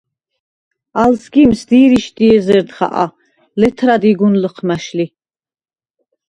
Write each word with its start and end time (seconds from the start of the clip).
ალ 1.01 1.11
სგიმს 1.25 1.61
დირიშდი 1.71 2.27
ეზერდ 2.37 2.69
ხაყა, 2.77 3.03
ლეთრადი 3.61 4.11
გუნ 4.23 4.33
ლჷჴმა̈შ 4.43 4.85
ლი. 4.97 5.05